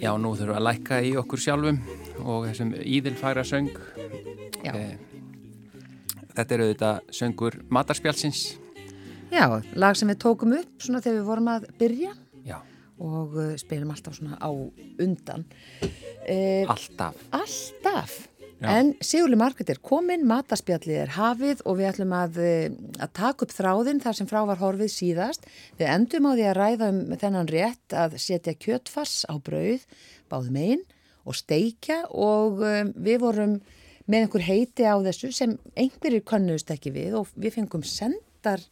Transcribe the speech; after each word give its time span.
Já, 0.00 0.14
nú 0.16 0.30
þurfum 0.34 0.50
við 0.50 0.56
að 0.56 0.64
lækka 0.64 1.00
í 1.02 1.10
okkur 1.18 1.42
sjálfum 1.42 1.80
og 2.22 2.46
þessum 2.46 2.70
íðilfæra 2.78 3.44
söng. 3.46 3.74
Eh, 6.40 6.46
þetta 6.46 6.56
eru 6.56 6.70
þetta 6.72 6.90
söngur 7.12 7.58
Matarspjálsins. 7.68 8.40
Já, 9.30 9.44
lag 9.76 9.96
sem 9.98 10.08
við 10.10 10.22
tókum 10.24 10.56
upp 10.56 10.82
svona 10.82 11.02
þegar 11.04 11.20
við 11.20 11.28
vorum 11.28 11.50
að 11.52 11.66
byrja 11.78 12.14
Já. 12.46 12.56
og 12.98 13.36
uh, 13.36 13.52
spilum 13.60 13.92
alltaf 13.92 14.16
svona 14.16 14.38
á 14.40 14.50
undan. 14.50 15.44
Eh, 16.24 16.64
alltaf. 16.66 17.18
Alltaf. 17.36 18.16
Já. 18.60 18.68
En 18.76 18.90
Sigurli 19.00 19.38
Markett 19.40 19.70
er 19.72 19.80
komin, 19.80 20.26
mataspjallið 20.28 20.98
er 21.04 21.12
hafið 21.14 21.62
og 21.64 21.78
við 21.78 21.90
ætlum 21.92 22.10
að, 22.12 22.40
að 23.00 23.12
taka 23.16 23.46
upp 23.46 23.54
þráðinn 23.54 24.02
þar 24.04 24.18
sem 24.18 24.28
frá 24.28 24.40
var 24.50 24.60
horfið 24.60 24.92
síðast. 24.92 25.46
Við 25.78 25.92
endum 25.94 26.28
á 26.28 26.32
því 26.34 26.46
að 26.48 26.58
ræða 26.58 26.90
um 26.92 27.00
þennan 27.22 27.52
rétt 27.52 27.96
að 27.96 28.18
setja 28.20 28.56
kjötfass 28.60 29.22
á 29.28 29.36
brauð, 29.40 29.86
báðum 30.32 30.60
einn 30.60 30.84
og 31.24 31.36
steikja 31.38 32.02
og 32.10 32.60
um, 32.64 32.92
við 33.00 33.22
vorum 33.22 33.60
með 34.10 34.26
einhver 34.26 34.44
heiti 34.46 34.86
á 34.86 34.94
þessu 35.04 35.30
sem 35.34 35.56
einhverjir 35.78 36.24
könnust 36.26 36.70
ekki 36.72 36.92
við 36.94 37.16
og 37.20 37.30
við 37.38 37.58
fengum 37.58 37.84
sendar, 37.86 38.62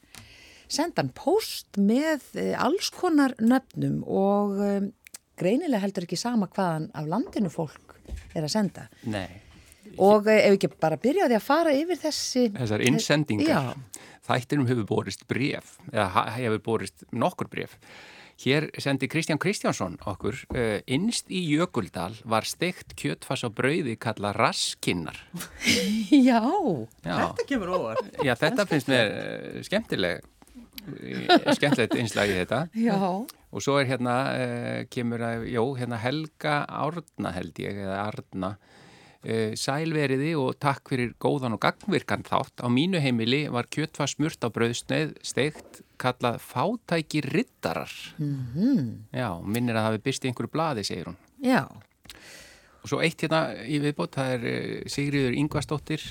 sendan 0.68 1.12
post 1.16 1.78
með 1.80 2.24
uh, 2.36 2.54
alls 2.66 2.90
konar 2.94 3.36
nöfnum 3.40 4.02
og 4.04 4.58
um, 4.58 4.88
greinilega 5.38 5.84
heldur 5.84 6.08
ekki 6.08 6.18
sama 6.18 6.50
hvaðan 6.50 6.90
af 6.98 7.06
landinu 7.08 7.52
fólk 7.52 7.96
er 8.34 8.44
að 8.44 8.52
senda. 8.52 8.88
Nei. 9.08 9.28
Og 9.98 10.28
ef 10.30 10.52
ekki 10.54 10.70
bara 10.80 10.98
byrjaði 11.00 11.36
að 11.38 11.44
fara 11.44 11.72
yfir 11.74 11.98
þessi... 11.98 12.44
Þessar 12.54 12.84
innsendingar. 12.86 13.72
Þættinum 14.28 14.68
hefur 14.68 14.86
borist 14.90 15.24
bref, 15.30 15.78
eða 15.88 16.26
hefur 16.34 16.60
borist 16.66 17.06
nokkur 17.16 17.48
bref. 17.50 17.78
Hér 18.38 18.68
sendi 18.78 19.08
Kristján 19.10 19.38
Kristjánsson 19.42 19.96
okkur, 20.06 20.36
uh, 20.54 20.78
innst 20.86 21.26
í 21.26 21.40
Jökuldal 21.50 22.14
var 22.22 22.46
steikt 22.46 22.94
kjötfass 22.94 23.42
á 23.42 23.50
brauði 23.50 23.96
kalla 23.98 24.30
raskinnar. 24.36 25.18
Já. 26.28 26.38
Já, 27.02 27.16
þetta 27.18 27.46
kemur 27.48 27.72
óvar. 27.74 27.98
Já, 28.22 28.36
þetta 28.38 28.68
finnst 28.70 28.92
mér 28.92 29.10
uh, 29.10 29.58
skemmtileg, 29.66 30.22
skemmtilegt 31.58 31.98
innslagið 31.98 32.38
þetta. 32.44 32.60
Já. 32.78 32.94
Og 33.26 33.64
svo 33.64 33.80
er 33.82 33.90
hérna, 33.90 34.16
uh, 34.30 34.80
kemur 34.92 35.26
að, 35.32 35.48
jó, 35.50 35.66
hérna 35.80 35.98
Helga 35.98 36.60
Árna 36.70 37.34
held 37.34 37.58
ég, 37.64 37.86
eða 37.86 38.02
Arna, 38.06 38.56
Uh, 39.18 39.50
sælveriði 39.58 40.28
og 40.38 40.60
takk 40.62 40.92
fyrir 40.92 41.10
góðan 41.18 41.56
og 41.56 41.58
gangvirkan 41.64 42.22
þátt. 42.22 42.62
Á 42.62 42.70
mínu 42.70 43.00
heimili 43.02 43.48
var 43.50 43.66
kjötvað 43.66 44.12
smurt 44.12 44.46
á 44.46 44.48
brauðsneið 44.54 45.16
steikt 45.26 45.80
kallað 46.00 46.40
fátæki 46.42 47.22
rittarar. 47.24 47.92
Mm 48.18 48.46
-hmm. 48.54 48.92
Já, 49.12 49.30
minnir 49.44 49.76
að 49.76 49.82
það 49.82 49.88
hefði 49.90 50.04
byrst 50.04 50.24
í 50.24 50.28
einhverju 50.28 50.52
bladi, 50.52 50.84
segir 50.84 51.06
hún. 51.06 51.16
Já. 51.42 51.66
Og 52.82 52.88
svo 52.88 53.00
eitt 53.02 53.20
hérna 53.22 53.54
í 53.66 53.80
viðbót, 53.82 54.14
það 54.14 54.30
er 54.34 54.46
uh, 54.46 54.82
Sigriður 54.86 55.34
Yngvastóttir. 55.34 56.02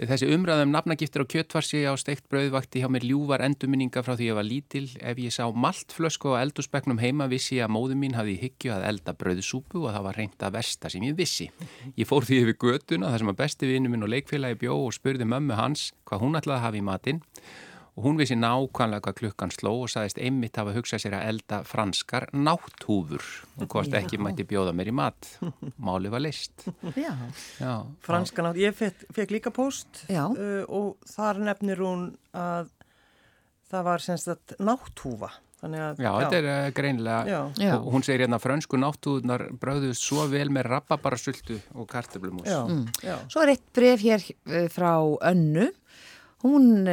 Þessi 0.00 0.30
umræðum 0.32 0.70
nafnagiftir 0.72 1.20
á 1.20 1.28
kjötvarsi 1.28 1.82
á 1.84 1.92
steikt 2.00 2.24
brauðvakti 2.32 2.80
hjá 2.80 2.88
mér 2.88 3.04
ljúvar 3.04 3.42
endurminninga 3.44 4.00
frá 4.00 4.14
því 4.16 4.30
ég 4.30 4.36
var 4.38 4.46
lítil. 4.48 4.86
Ef 4.96 5.18
ég 5.20 5.34
sá 5.34 5.44
maltflösku 5.52 6.32
á 6.32 6.40
eldusbegnum 6.40 7.02
heima 7.02 7.26
vissi 7.28 7.58
ég 7.58 7.66
að 7.66 7.74
móðu 7.76 7.98
mín 8.00 8.16
hafði 8.16 8.38
hyggju 8.40 8.72
að 8.72 8.86
elda 8.88 9.12
brauðsúpu 9.12 9.82
og 9.84 9.92
það 9.92 10.06
var 10.06 10.16
reynd 10.16 10.40
að 10.40 10.54
versta 10.56 10.88
sem 10.88 11.04
ég 11.04 11.18
vissi. 11.18 11.50
Ég 12.00 12.08
fór 12.08 12.24
því 12.24 12.38
yfir 12.46 12.56
götuna 12.64 13.10
þar 13.12 13.24
sem 13.26 13.32
að 13.34 13.40
besti 13.42 13.68
vinnu 13.68 13.92
minn 13.92 14.06
og 14.06 14.12
leikfélagi 14.14 14.56
bjó 14.62 14.78
og 14.86 14.96
spurði 14.96 15.28
mömmu 15.28 15.60
hans 15.60 15.90
hvað 16.08 16.24
hún 16.24 16.40
ætlaði 16.40 16.56
að 16.56 16.64
hafa 16.64 16.80
í 16.80 16.86
matinn 16.88 17.20
og 18.00 18.06
hún 18.06 18.16
vissi 18.16 18.36
nákvæmlega 18.38 19.02
hvað 19.04 19.16
klukkan 19.18 19.50
sló 19.52 19.74
og 19.82 19.90
sagðist 19.92 20.18
einmitt 20.24 20.56
hafa 20.56 20.72
hugsað 20.72 21.02
sér 21.02 21.16
að 21.18 21.26
elda 21.34 21.58
franskar 21.68 22.30
nátthúfur. 22.32 23.26
Og 23.60 23.68
hvort 23.68 23.92
ekki 23.98 24.16
mætti 24.16 24.46
bjóða 24.48 24.72
mér 24.72 24.88
í 24.88 24.94
mat. 24.96 25.28
Máli 25.84 26.08
var 26.08 26.24
list 26.24 26.64
Já, 26.96 27.12
Já. 27.60 27.74
Franska 28.00 28.46
nátt, 28.46 28.56
ég 28.56 28.72
fekk, 28.76 29.04
fekk 29.12 29.34
líka 29.36 29.52
post 29.52 30.06
uh, 30.08 30.64
og 30.64 30.96
þar 31.12 31.42
nefnir 31.50 31.82
hún 31.84 32.06
að 32.32 32.72
það 33.68 33.86
var 33.90 34.04
semst 34.06 34.32
að 34.32 34.56
nátthúfa. 34.64 35.32
Að, 35.60 35.74
já, 35.76 35.88
já, 36.00 36.10
þetta 36.22 36.38
er 36.38 36.46
uh, 36.48 36.70
greinilega 36.72 37.40
já. 37.60 37.74
og 37.74 37.90
hún 37.92 38.04
segir 38.06 38.24
hérna 38.24 38.38
frönsku 38.40 38.80
náttúðunar 38.80 39.44
bröðust 39.60 40.06
svo 40.08 40.24
vel 40.32 40.48
með 40.48 40.70
rababarasultu 40.72 41.58
og 41.76 41.84
kartöflumús. 41.90 42.48
Mm. 42.48 42.88
Svo 43.28 43.44
er 43.44 43.52
eitt 43.58 43.68
bref 43.76 44.00
hér 44.08 44.24
uh, 44.24 44.64
frá 44.72 44.94
Önnu 45.28 45.68
Hún, 46.40 46.86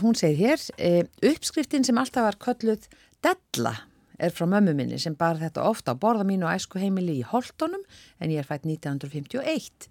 hún 0.00 0.14
segir 0.16 0.54
hér, 0.56 1.08
uppskriftin 1.20 1.84
sem 1.84 1.98
alltaf 2.00 2.24
var 2.24 2.38
kölluð 2.40 2.86
Della 3.24 3.74
er 4.18 4.32
frá 4.32 4.46
mömmu 4.48 4.74
minni 4.76 4.98
sem 5.00 5.16
bar 5.18 5.38
þetta 5.40 5.64
ofta 5.68 5.92
á 5.92 6.00
borða 6.00 6.24
mínu 6.26 6.46
og 6.46 6.54
æsku 6.54 6.80
heimili 6.80 7.18
í 7.20 7.26
Holtonum 7.26 7.82
en 8.20 8.32
ég 8.32 8.42
er 8.42 8.48
fætt 8.48 8.66
1951. 8.68 9.88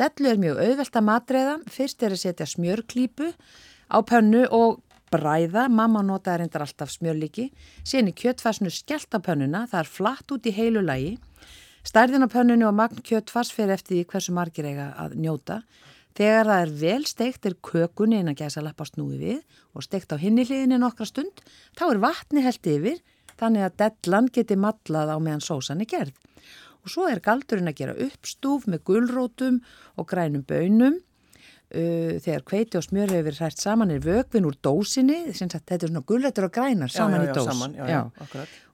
Dellu 0.00 0.30
er 0.30 0.38
mjög 0.40 0.60
auðvelt 0.64 0.96
að 0.96 1.06
matreiða, 1.06 1.56
fyrst 1.68 2.02
er 2.02 2.14
að 2.14 2.22
setja 2.22 2.46
smjörklípu 2.48 3.32
á 3.92 3.98
pönnu 4.06 4.46
og 4.56 4.80
bræða, 5.10 5.66
mamma 5.68 6.02
notaði 6.06 6.44
reyndar 6.44 6.64
alltaf 6.64 6.92
smjörlíki, 6.94 7.48
síðan 7.82 8.12
í 8.12 8.16
kjöttfarsnu 8.16 8.70
skellt 8.72 9.12
á 9.12 9.18
pönnuna, 9.20 9.66
það 9.70 9.82
er 9.82 9.90
flatt 9.90 10.32
út 10.32 10.46
í 10.46 10.54
heilu 10.54 10.84
lagi, 10.86 11.16
stærðin 11.84 12.24
á 12.24 12.28
pönnunu 12.30 12.68
og 12.68 12.76
magn 12.78 13.02
kjöttfars 13.04 13.50
fyrir 13.52 13.74
eftir 13.74 13.98
því 13.98 14.04
hversu 14.12 14.34
margir 14.36 14.70
eiga 14.70 14.92
að 15.02 15.18
njóta. 15.18 15.60
Þegar 16.18 16.48
það 16.48 16.62
er 16.64 16.72
vel 16.80 17.04
steikt 17.06 17.46
er 17.46 17.56
kökunni 17.64 18.18
inn 18.20 18.32
að 18.32 18.40
gæsa 18.42 18.62
lappa 18.64 18.86
snúi 18.88 19.18
við 19.20 19.58
og 19.76 19.84
steikt 19.86 20.12
á 20.12 20.16
hinni 20.20 20.44
hliðinni 20.46 20.80
nokkra 20.82 21.06
stund, 21.08 21.42
þá 21.78 21.84
er 21.90 22.00
vatni 22.02 22.42
held 22.44 22.70
yfir 22.72 22.98
þannig 23.40 23.66
að 23.66 23.76
dellan 23.84 24.30
geti 24.34 24.56
matlað 24.58 25.14
á 25.14 25.16
meðan 25.22 25.44
sósan 25.44 25.84
er 25.84 25.88
gerð. 25.90 26.16
Og 26.80 26.92
svo 26.92 27.06
er 27.08 27.22
galdurinn 27.24 27.70
að 27.70 27.78
gera 27.78 27.94
uppstúf 28.06 28.66
með 28.68 28.82
gulrótum 28.88 29.60
og 30.00 30.08
grænum 30.10 30.44
bönum. 30.48 30.98
Þegar 31.70 32.42
kveiti 32.48 32.80
og 32.80 32.82
smjör 32.82 33.12
hefur 33.14 33.36
hrært 33.38 33.60
saman 33.62 33.92
er 33.94 34.00
vögvin 34.02 34.48
úr 34.48 34.56
dósinni, 34.58 35.20
þetta 35.30 35.76
er 35.76 35.84
svona 35.86 36.02
gulrættur 36.02 36.48
og 36.48 36.54
grænar 36.56 36.90
saman 36.90 37.20
já, 37.20 37.28
já, 37.28 37.30
í 37.30 37.36
dós. 37.36 37.46
Saman, 37.46 37.76
já, 37.78 38.00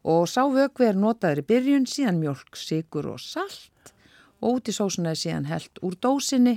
og 0.09 0.23
sá 0.33 0.41
vögvi 0.49 0.87
er 0.89 0.97
notaður 0.97 1.43
í 1.43 1.45
byrjun, 1.51 1.85
síðan 1.93 2.23
mjölk, 2.23 2.57
sigur 2.57 3.11
og 3.13 3.21
salt 3.21 3.93
og 4.41 4.57
út 4.57 4.71
í 4.73 4.77
sósuna 4.79 5.13
er 5.13 5.21
síðan 5.21 5.51
held 5.51 5.83
úr 5.85 5.99
dósinni 6.01 6.57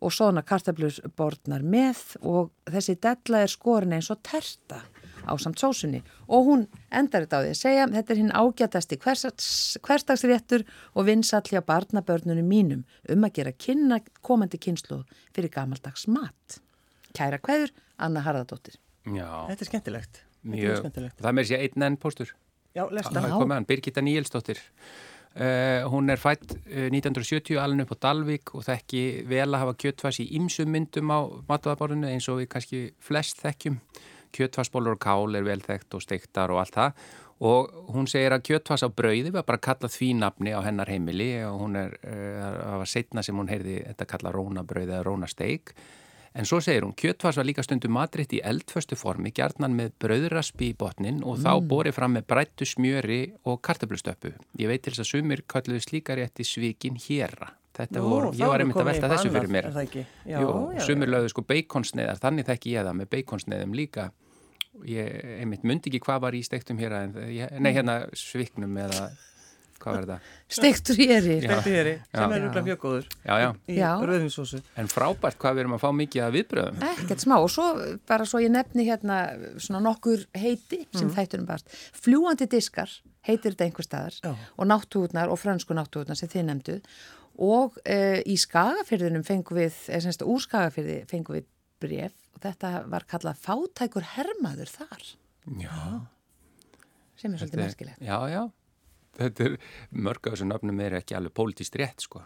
og 0.00 0.14
svona 0.14 0.42
kartablur 0.46 0.96
borðnar 1.16 1.64
með 1.64 2.00
og 2.20 2.50
þessi 2.70 2.96
della 3.02 3.44
er 3.44 3.52
skorin 3.52 3.92
eins 3.96 4.10
og 4.12 4.22
terta 4.26 4.80
á 5.28 5.32
samt 5.36 5.60
sósunni 5.60 6.00
og 6.28 6.48
hún 6.48 6.64
endar 6.88 7.26
þetta 7.26 7.40
á 7.40 7.42
því 7.44 7.52
að 7.52 7.60
segja 7.60 7.88
þetta 7.92 8.14
er 8.14 8.20
hinn 8.22 8.32
ágætasti 8.32 8.98
hverstagsréttur 9.04 10.64
og 10.94 11.06
vinsall 11.08 11.44
hjá 11.44 11.60
barnabörnunum 11.66 12.48
mínum 12.48 12.84
um 13.08 13.28
að 13.28 13.36
gera 13.40 13.52
kynna 13.52 14.00
komandi 14.24 14.60
kynslu 14.60 15.02
fyrir 15.34 15.52
gamaldags 15.52 16.06
mat. 16.08 16.60
Kæra 17.16 17.40
hverjur, 17.42 17.72
Anna 17.98 18.22
Harðardóttir. 18.24 18.78
Já. 19.04 19.28
Þetta 19.50 19.64
er 19.64 19.68
skemmtilegt. 19.68 20.22
Mjög, 20.46 20.70
er 20.70 20.82
skemmtilegt. 20.84 21.20
það 21.20 21.36
með 21.36 21.48
sér 21.50 21.64
einn 21.66 21.86
enn 21.88 22.00
póstur. 22.00 22.32
Já, 22.76 22.84
lesta. 22.86 23.16
Það 23.16 23.26
er 23.26 23.34
komið 23.34 23.58
hann, 23.58 23.66
Birgitta 23.66 24.04
Níelsdóttir. 24.04 24.60
Uh, 25.30 25.86
hún 25.86 26.10
er 26.10 26.18
fætt 26.18 26.56
uh, 26.56 26.88
1970 26.90 27.54
alveg 27.62 27.86
upp 27.86 27.92
á 27.94 28.02
Dalvik 28.08 28.50
og 28.58 28.64
þekki 28.66 29.02
vel 29.30 29.46
að 29.46 29.60
hafa 29.62 29.76
kjöttfass 29.78 30.18
í 30.24 30.26
ymsum 30.34 30.72
myndum 30.74 31.12
á 31.14 31.22
matvaðaborðinu 31.46 32.10
eins 32.10 32.26
og 32.32 32.40
við 32.40 32.48
kannski 32.50 32.80
flest 32.98 33.38
þekkjum. 33.44 33.76
Kjöttfassbólur 34.34 34.98
og 34.98 35.02
kál 35.02 35.38
er 35.38 35.46
vel 35.46 35.60
þekkt 35.62 35.94
og 35.94 36.02
steiktar 36.02 36.50
og 36.50 36.64
allt 36.64 36.74
það. 36.74 37.06
Og 37.46 37.70
hún 37.94 38.10
segir 38.10 38.34
að 38.34 38.44
kjöttfass 38.50 38.82
á 38.82 38.90
brauði 38.90 39.30
var 39.32 39.46
bara 39.46 39.62
kallað 39.62 39.94
því 39.94 40.10
nafni 40.18 40.50
á 40.50 40.60
hennar 40.66 40.90
heimili 40.90 41.30
og 41.46 41.62
hún 41.62 41.78
er, 41.78 41.94
uh, 42.02 42.50
það 42.58 42.82
var 42.82 42.92
setna 42.96 43.24
sem 43.24 43.38
hún 43.38 43.54
heyrði 43.54 43.78
þetta 43.86 44.10
kalla 44.10 44.34
rónabrauði 44.34 44.96
eða 44.96 45.06
rónasteik 45.06 45.76
En 46.30 46.46
svo 46.46 46.60
segir 46.62 46.84
hún, 46.86 46.92
kjöttfars 46.94 47.40
var 47.40 47.46
líka 47.48 47.62
stundu 47.66 47.88
matritt 47.90 48.30
í 48.36 48.40
eldföstu 48.46 48.94
formi, 48.98 49.32
gjarnan 49.34 49.74
með 49.74 49.96
brauðraspi 50.04 50.68
í 50.70 50.76
botnin 50.78 51.24
og 51.24 51.40
mm. 51.40 51.46
þá 51.46 51.70
borið 51.72 51.96
fram 51.96 52.14
með 52.14 52.28
brættu 52.30 52.68
smjöri 52.70 53.22
og 53.50 53.58
kartablustöpu. 53.66 54.30
Ég 54.60 54.70
veit 54.70 54.84
til 54.84 54.94
þess 54.94 55.02
að 55.02 55.10
sumir 55.10 55.42
kalluðu 55.50 55.82
slíkarétti 55.88 56.46
svikin 56.46 57.00
hérra. 57.08 57.50
Þetta 57.80 57.98
Nú, 57.98 58.12
voru, 58.12 58.30
ég 58.38 58.50
var 58.50 58.62
einmitt 58.62 58.78
að 58.78 58.90
velta 58.92 59.10
þessu 59.10 59.32
fyrir 59.34 59.50
mér. 59.50 59.68
Já, 59.74 60.38
Jú, 60.38 60.54
já, 60.76 60.80
sumir 60.86 61.10
lögðu 61.10 61.32
sko 61.32 61.44
beikonsneiðar, 61.50 62.22
þannig 62.22 62.46
þekki 62.50 62.74
ég 62.76 62.86
það 62.86 62.98
með 63.00 63.10
beikonsneiðum 63.16 63.74
líka. 63.78 64.06
Ég 64.86 65.10
einmitt 65.40 65.66
myndi 65.66 65.90
ekki 65.90 66.02
hvað 66.04 66.22
var 66.28 66.36
í 66.38 66.44
stektum 66.46 66.78
hér, 66.82 66.94
en, 67.00 67.18
nei 67.58 67.72
hérna 67.74 68.04
sviknum 68.16 68.78
eða 68.84 69.08
hvað 69.80 69.96
var 69.96 70.06
þetta? 70.06 70.34
Steiktur 70.56 71.00
í 71.00 71.06
eri. 71.14 71.36
Já. 71.40 71.50
Steiktur 71.50 71.76
hér 71.76 71.90
sem 72.14 72.34
er 72.36 72.42
rúglega 72.44 72.64
mjög 72.68 72.80
góður 72.84 73.06
Já, 73.24 73.34
já, 73.42 73.48
í 73.66 73.76
Já. 73.78 73.90
rauðinsósu. 74.10 74.60
en 74.76 74.90
frábært 74.92 75.38
hvað 75.40 75.54
við 75.56 75.64
erum 75.64 75.76
að 75.76 75.84
fá 75.84 75.90
mikið 76.00 76.24
að 76.26 76.34
viðbröðum. 76.38 76.82
Ekkert 76.90 77.24
smá 77.24 77.36
og 77.38 77.48
svo 77.52 77.68
bara 78.10 78.26
svo 78.28 78.42
ég 78.44 78.52
nefni 78.54 78.86
hérna 78.88 79.20
svona 79.58 79.80
nokkur 79.88 80.26
heiti 80.36 80.82
sem 80.96 81.10
þættunum 81.14 81.48
barst. 81.48 81.70
Fljúandi 81.96 82.48
diskar 82.50 82.92
heitir 83.26 83.54
þetta 83.54 83.66
einhver 83.68 83.86
staðar 83.88 84.20
Já. 84.24 84.34
og 84.56 84.68
náttúrnar 84.70 85.32
og 85.32 85.40
frönsku 85.40 85.76
náttúrnar 85.76 86.16
sem 86.18 86.28
þið 86.32 86.46
nefnduð 86.50 86.94
og 87.40 87.76
uh, 87.88 88.20
í 88.28 88.36
skagafyrðinum 88.36 89.24
fengum 89.24 89.56
við, 89.60 89.76
eða 89.88 90.04
semst 90.08 90.24
úr 90.26 90.40
skagafyrði 90.44 91.02
fengum 91.08 91.38
við 91.38 91.46
bref 91.80 92.16
og 92.36 92.42
þetta 92.44 92.72
var 92.92 93.06
kallað 93.08 93.38
fátækur 93.44 94.04
hermaður 94.16 94.72
þar 94.72 95.04
Já, 95.60 95.76
sem 97.16 97.32
er 97.32 97.40
svolítið 97.40 97.62
merkilegt. 97.64 98.02
Já, 98.04 98.18
já. 98.28 98.42
Þetta 99.18 99.46
er, 99.48 99.56
mörg 99.90 100.26
af 100.26 100.36
þessu 100.36 100.48
nöfnum 100.48 100.82
er 100.84 100.98
ekki 101.00 101.16
alveg 101.18 101.34
pólitíst 101.36 101.76
rétt, 101.80 102.06
sko. 102.06 102.22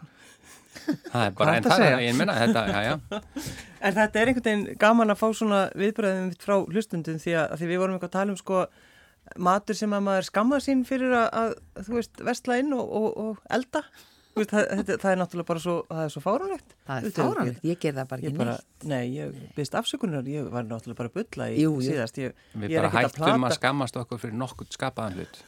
Það 0.75 1.21
er 1.23 1.35
bara, 1.35 1.35
Hvað 1.35 1.51
en 1.51 1.57
ertu 1.57 1.71
að 1.71 1.81
það, 1.81 2.01
ég 2.03 2.17
menna 2.19 2.35
þetta, 2.35 2.63
já, 2.69 2.81
já. 2.85 3.21
En 3.79 3.95
þetta 3.95 4.21
er 4.21 4.31
einhvern 4.31 4.47
veginn 4.49 4.81
gaman 4.81 5.13
að 5.13 5.21
fá 5.21 5.27
svona 5.39 5.61
viðbröðum 5.79 6.33
frá 6.41 6.55
hlustundum 6.59 7.21
því 7.23 7.37
að, 7.39 7.45
að 7.45 7.61
því 7.61 7.69
við 7.71 7.81
vorum 7.81 7.95
eitthvað 7.95 8.11
að 8.11 8.17
tala 8.17 8.35
um 8.35 8.39
sko 8.41 8.65
matur 9.47 9.79
sem 9.79 9.95
að 9.95 10.03
maður 10.05 10.27
skamma 10.27 10.59
sín 10.61 10.83
fyrir 10.85 11.15
að, 11.17 11.27
að 11.39 11.87
þú 11.87 11.95
veist, 11.97 12.25
vestla 12.27 12.59
inn 12.61 12.75
og, 12.75 12.91
og, 12.99 13.07
og 13.23 13.55
elda. 13.57 13.85
Þú 14.35 14.41
Veist, 14.41 14.51
það, 14.51 14.65
þetta, 14.77 14.95
það 14.99 15.13
er 15.13 15.19
náttúrulega 15.21 15.47
bara 15.47 15.61
svo, 15.63 15.73
það 15.87 15.99
er 16.03 16.09
svo 16.11 16.21
fáránlegt. 16.25 16.73
Það 16.89 17.05
er 17.07 17.13
fáránlegt, 17.15 17.59
ég 17.69 17.77
ger 17.85 17.93
það 17.95 18.07
bara 18.09 18.21
Ég 18.25 18.27
ekki 18.33 18.39
bara, 18.41 18.55
neitt. 18.57 18.87
nei, 18.91 19.03
ég 19.15 19.37
byrst 19.55 19.77
afsökunar, 19.79 20.25
ég 20.27 20.49
var 20.51 20.65
náttúrulega 20.67 20.97
bara 20.99 21.11
að 21.11 21.15
bulla 21.21 21.47
í 21.53 21.61
Jú, 21.61 21.69
jú. 21.79 21.85
síðast. 21.87 22.19
Ég, 22.19 22.33
Við 22.59 22.73
ég 22.73 22.81
bara 22.81 22.89
hættum 22.97 23.23
að, 23.29 23.37
plata- 23.39 23.55
skammast 23.61 23.99
okkur 24.01 24.19
fyrir 24.25 24.35
nokkur 24.41 24.67
skapaðan 24.75 25.15
hlut. 25.21 25.39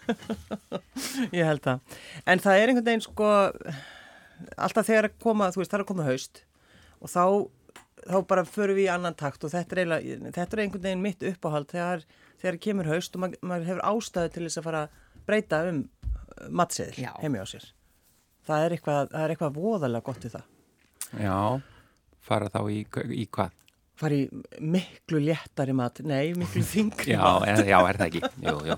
Ég 1.36 1.44
held 1.50 1.63
það. 1.68 2.00
En 2.31 2.39
það 2.48 2.62
er 2.62 2.72
einhvern 2.72 2.88
veginn 2.88 3.04
sko, 3.10 3.30
alltaf 4.56 4.88
þegar 4.88 5.10
að 5.10 5.18
koma, 5.28 5.51
þú 5.51 5.62
veist, 5.66 5.72
það 5.74 5.80
er 5.81 5.83
að 5.86 5.92
koma 5.92 6.07
haust 6.07 6.42
og 7.04 7.12
þá, 7.12 7.24
þá 8.07 8.18
bara 8.31 8.45
förum 8.48 8.78
við 8.80 8.88
í 8.88 8.92
annan 8.95 9.18
takt 9.19 9.44
og 9.44 9.51
þetta 9.54 9.75
er, 9.75 9.83
eiginlega, 10.00 10.31
þetta 10.40 10.56
er 10.57 10.63
einhvern 10.63 10.86
veginn 10.88 11.04
mitt 11.04 11.28
uppáhald 11.33 11.68
þegar, 11.75 12.06
þegar 12.42 12.60
kemur 12.63 12.90
haust 12.94 13.16
og 13.19 13.25
maður, 13.25 13.44
maður 13.51 13.68
hefur 13.74 13.86
ástæðu 13.92 14.31
til 14.38 14.48
þess 14.48 14.62
að 14.63 14.68
fara 14.72 14.86
að 14.88 15.24
breyta 15.28 15.62
um 15.74 15.83
matseðil 16.56 17.10
heimi 17.19 17.42
á 17.42 17.45
sér. 17.50 17.68
Það 18.48 18.66
er 18.66 18.76
eitthvað, 18.78 19.10
það 19.14 19.24
er 19.26 19.34
eitthvað 19.36 19.58
voðalega 19.62 20.08
gott 20.08 20.26
í 20.28 20.32
það. 20.34 20.46
Já, 21.24 21.38
fara 22.28 22.50
þá 22.54 22.60
í, 22.72 22.78
í 23.18 23.26
hvað? 23.38 23.56
Fara 23.98 24.14
í 24.14 24.28
miklu 24.62 25.20
léttari 25.26 25.74
mat, 25.76 26.00
nei, 26.06 26.32
miklu 26.38 26.62
þingri 26.74 27.16
Já, 27.16 27.22
mat. 27.24 27.48
er, 27.50 27.62
já, 27.72 27.78
er 27.90 27.98
það 28.00 28.08
ekki? 28.08 28.32
Jú, 28.46 28.56
jú. 28.70 28.78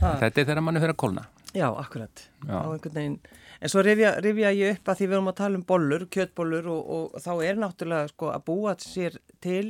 Þetta 0.00 0.28
er 0.30 0.36
þegar 0.48 0.62
mann 0.64 0.78
er 0.80 0.84
fyrir 0.86 0.94
að 0.96 1.00
kólna. 1.04 1.24
Já, 1.54 1.68
akkurat. 1.78 2.22
Já. 2.48 2.56
Á 2.56 2.66
einhvern 2.72 2.96
veginn. 2.98 3.16
En 3.64 3.70
svo 3.70 3.84
rifja, 3.86 4.14
rifja 4.24 4.50
ég 4.56 4.74
upp 4.78 4.90
að 4.90 4.98
því 4.98 5.06
við 5.06 5.14
erum 5.18 5.30
að 5.30 5.36
tala 5.38 5.58
um 5.60 5.66
bollur, 5.68 6.06
kjötbollur 6.12 6.66
og, 6.72 6.88
og 6.96 7.22
þá 7.22 7.30
er 7.46 7.60
náttúrulega 7.62 8.10
sko 8.10 8.32
að 8.34 8.42
búa 8.48 8.74
sér 8.82 9.20
til, 9.44 9.68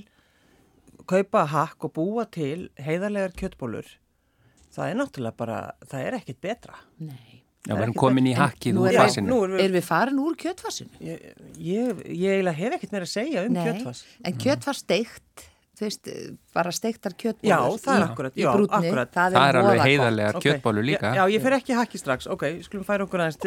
kaupa 1.11 1.45
hakk 1.53 1.85
og 1.91 1.93
búa 1.99 2.25
til 2.33 2.71
heiðarlegar 2.81 3.35
kjötbollur. 3.37 3.91
Það 4.75 4.91
er 4.95 4.99
náttúrulega 5.03 5.39
bara, 5.45 5.59
það 5.87 6.07
er 6.09 6.17
ekkit 6.23 6.41
betra. 6.43 6.79
Nei. 7.05 7.44
Já, 7.65 7.73
við 7.79 7.83
erum 7.87 7.95
komin 7.97 8.27
í 8.29 8.35
hakkið 8.37 8.77
úr 8.83 8.93
fassinu. 8.99 9.29
nú 9.33 9.39
erum 9.47 9.57
við, 9.57 9.65
Er 9.65 9.73
við 9.79 9.85
farin 9.89 10.19
úr 10.21 10.35
kjötfassinu? 10.37 10.91
ég, 11.01 11.27
ég, 11.57 12.05
ég 12.13 12.53
hef 12.61 12.77
ekkit 12.77 12.93
meira 12.93 13.07
að 13.09 13.15
segja 13.17 13.47
um 13.47 13.53
Nei, 13.57 13.65
kjötfass. 13.65 14.05
en 14.25 14.37
kjötfass 14.43 14.83
steikt, 14.85 15.45
þú 15.75 15.87
veist, 15.89 16.11
bara 16.55 16.71
steiktar 16.77 17.15
kjötbólur 17.19 17.49
Já, 17.51 17.57
það 17.83 17.97
er 17.97 18.05
akkurat, 18.05 18.37
í 18.37 18.45
akkurat. 18.45 18.71
það 18.77 18.85
er, 18.85 19.35
Það 19.35 19.49
er 19.49 19.59
alveg 19.63 19.81
heiðarlegar 19.89 20.37
Ok, 20.39 20.45
kjötbólur 20.45 20.85
líka. 20.87 21.15
Já, 21.17 21.23
já, 21.25 21.33
ég 21.35 21.43
fer 21.43 21.57
ekki 21.57 21.73
í 21.73 21.79
hakki 21.81 21.99
strax, 22.03 22.29
ok, 22.31 22.45
skulum 22.69 22.85
færa 22.87 23.07
okkur 23.09 23.25
aðeins, 23.25 23.41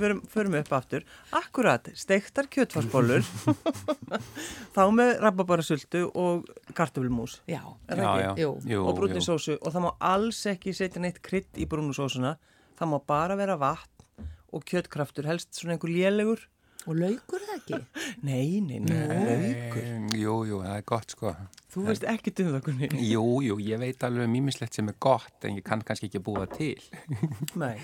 förum, 0.00 0.22
förum 0.32 0.56
upp 0.58 0.72
aftur. 0.80 1.04
Akkurat, 1.38 1.92
steiktar 1.94 2.48
kjötfarsbólur, 2.50 3.22
þá 4.74 4.82
með 4.96 5.14
rababarasultu 5.22 6.06
og 6.18 6.48
kartöflumús. 6.74 7.38
Já, 7.48 7.60
Er 7.88 7.96
Já, 8.00 8.10
ekki? 8.32 8.40
já, 8.42 8.50
Jú. 8.72 8.82
og 8.88 8.96
brúnni 8.98 9.20
jú. 9.20 9.28
sósu 9.28 9.58
og 9.60 9.72
það 9.72 9.84
má 9.86 9.90
alls 10.00 10.40
ekki 10.50 10.74
setja 10.74 11.00
neitt 11.04 11.20
krydd 11.22 11.52
í 11.56 11.66
brúnni 11.68 11.94
sósuna. 11.96 12.36
Það 12.78 12.92
má 12.92 12.98
bara 13.10 13.36
vera 13.38 13.56
vatn 13.58 14.28
og 14.54 14.64
kjötkraftur, 14.64 15.26
helst 15.28 15.52
svona 15.58 15.74
einhver 15.76 15.90
lélegur. 15.92 16.44
og 16.88 16.94
laukur 16.96 17.42
það 17.44 17.56
ekki? 17.58 17.78
Nei, 18.28 18.60
nei, 18.64 18.78
nei, 18.80 19.00
laukur. 19.10 19.82
Eh, 19.82 20.06
Jú, 20.16 20.34
jú, 20.48 20.60
það 20.64 20.76
er 20.78 20.84
gott 20.88 21.12
sko. 21.12 21.32
Þú 21.68 21.82
veist 21.84 22.04
ekki 22.08 22.32
um 22.46 22.52
það, 22.54 22.62
Gunni. 22.64 22.88
Jú, 23.10 23.24
jú, 23.44 23.58
ég 23.60 23.78
veit 23.82 24.04
alveg 24.06 24.24
um 24.30 24.36
ímislegt 24.38 24.78
sem 24.78 24.88
er 24.88 24.96
gott 25.04 25.44
en 25.44 25.58
ég 25.58 25.66
kann 25.66 25.82
kannski 25.84 26.08
ekki 26.08 26.22
búa 26.24 26.46
til. 26.48 26.80
Nei. 27.60 27.74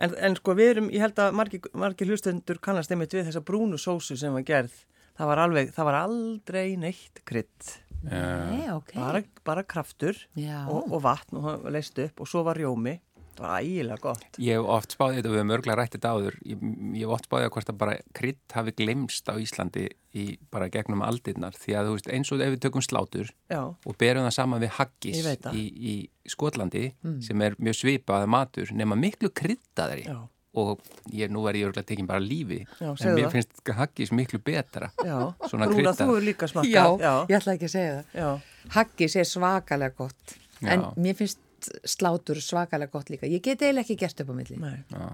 En, 0.00 0.14
en 0.16 0.36
sko 0.38 0.54
við 0.56 0.70
erum, 0.76 0.88
ég 0.94 1.04
held 1.04 1.20
að 1.20 1.36
margir, 1.36 1.68
margir 1.76 2.08
hlustendur 2.08 2.62
kannast 2.64 2.94
einmitt 2.94 3.12
við 3.12 3.28
þessa 3.28 3.44
brúnu 3.44 3.76
sósu 3.82 4.16
sem 4.16 4.32
var 4.32 4.46
gerð. 4.48 4.78
Það 5.16 5.30
var 5.32 5.42
alveg, 5.44 5.74
það 5.76 5.88
var 5.90 5.98
aldrei 6.04 6.64
neitt 6.80 7.20
krydd. 7.28 7.74
Nei, 8.06 8.66
ok. 8.72 8.94
Bara, 8.96 9.20
bara 9.44 9.62
kraftur 9.68 10.16
og, 10.36 10.92
og 10.92 11.00
vatn 11.04 11.38
og 11.40 11.68
leist 11.72 11.96
upp 12.04 12.20
og 12.24 12.28
svo 12.30 12.42
var 12.46 12.56
rjómi. 12.60 12.96
Það 13.36 13.44
var 13.46 13.62
ægilega 13.62 14.00
gott. 14.00 14.26
Ég 14.40 14.56
hef 14.56 14.70
oft 14.76 14.94
spáðið 14.96 15.18
þetta, 15.20 15.32
við 15.32 15.40
hefum 15.40 15.54
örglega 15.56 15.78
rætt 15.80 15.96
þetta 15.96 16.12
áður, 16.16 16.36
ég, 16.48 16.62
ég 16.96 17.02
hef 17.04 17.14
oft 17.16 17.28
spáðið 17.28 17.48
að 17.48 17.54
hvort 17.56 17.72
að 17.72 17.78
bara 17.82 17.96
krydd 18.16 18.56
hafi 18.56 18.74
glemst 18.80 19.28
á 19.28 19.34
Íslandi 19.42 19.86
í 20.16 20.26
bara 20.52 20.68
gegnum 20.72 21.04
aldirnar 21.04 21.56
því 21.56 21.76
að 21.76 21.90
þú 21.90 21.96
veist 21.98 22.08
eins 22.16 22.32
og 22.32 22.44
ef 22.44 22.54
við 22.54 22.62
tökum 22.64 22.84
slátur 22.84 23.32
Já, 23.52 23.60
og 23.68 23.98
berum 24.00 24.24
það 24.24 24.36
saman 24.38 24.62
við 24.64 24.72
haggis 24.78 25.20
í, 25.52 25.64
í 25.92 25.94
Skotlandi 26.32 26.86
sem 27.26 27.44
er 27.44 27.58
mjög 27.60 27.76
svipað 27.82 28.24
matur 28.32 28.72
nema 28.72 28.96
miklu 28.98 29.28
kryddaðri 29.36 30.06
já, 30.08 30.16
og 30.56 30.80
ég, 31.12 31.28
nú 31.32 31.44
er 31.50 31.58
ég 31.60 31.68
örglega 31.68 31.86
tekin 31.90 32.08
bara 32.08 32.22
lífi 32.22 32.62
Já, 32.80 32.88
en 32.94 33.12
mér 33.12 33.26
það. 33.26 33.34
finnst 33.36 33.72
haggis 33.76 34.12
miklu 34.16 34.40
betra 34.42 34.88
já. 34.96 35.18
Svona 35.50 35.68
Brúna, 35.68 35.92
kryddað. 35.92 36.00
þú 36.00 36.16
er 36.16 36.26
líka 36.30 36.48
já. 36.64 37.14
ég 37.28 37.36
ætla 37.40 37.56
ekki 37.56 37.68
að 37.68 37.74
segja 37.76 37.96
það. 37.98 38.20
já. 38.22 38.30
Haggis 38.76 39.16
er 39.20 39.28
svakalega 39.28 39.94
gott, 40.00 40.36
Já. 40.56 40.70
en 40.72 40.86
mér 40.96 41.18
finnst 41.18 41.42
slátur 41.84 42.40
svakalega 42.42 42.90
gott 42.92 43.08
líka. 43.10 43.26
Ég 43.26 43.42
get 43.42 43.62
eiginlega 43.62 43.84
ekki 43.86 43.96
gert 44.02 44.20
upp 44.20 44.30
á 44.30 44.34
milli. 44.36 44.56
Nei. 44.60 44.76
Já, 44.92 45.08